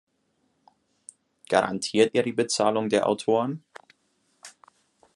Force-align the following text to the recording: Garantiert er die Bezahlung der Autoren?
Garantiert 1.47 2.15
er 2.15 2.23
die 2.23 2.31
Bezahlung 2.33 2.89
der 2.89 3.07
Autoren? 3.07 3.63